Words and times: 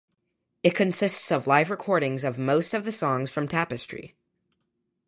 It 0.63 0.73
consists 0.73 1.31
of 1.31 1.45
live 1.45 1.69
recordings 1.69 2.23
of 2.23 2.39
most 2.39 2.73
of 2.73 2.85
the 2.85 2.91
songs 2.91 3.29
from 3.29 3.47
"Tapestry". 3.47 4.15